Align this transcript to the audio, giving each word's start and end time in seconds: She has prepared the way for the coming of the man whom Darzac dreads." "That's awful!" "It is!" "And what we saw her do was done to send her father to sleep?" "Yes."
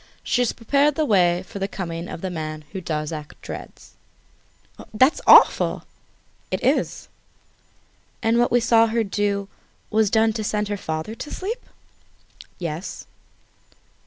She 0.23 0.41
has 0.41 0.51
prepared 0.51 0.95
the 0.95 1.05
way 1.05 1.43
for 1.43 1.59
the 1.59 1.67
coming 1.67 2.07
of 2.09 2.21
the 2.21 2.31
man 2.31 2.63
whom 2.71 2.81
Darzac 2.81 3.39
dreads." 3.43 3.91
"That's 4.91 5.21
awful!" 5.27 5.83
"It 6.49 6.63
is!" 6.63 7.07
"And 8.23 8.39
what 8.39 8.51
we 8.51 8.61
saw 8.61 8.87
her 8.87 9.03
do 9.03 9.47
was 9.91 10.09
done 10.09 10.33
to 10.33 10.43
send 10.43 10.69
her 10.69 10.75
father 10.75 11.13
to 11.13 11.29
sleep?" 11.31 11.63
"Yes." 12.57 13.05